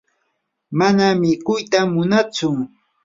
mana 0.79 1.05
mikuyta 1.19 1.79
munatsu. 1.93 2.49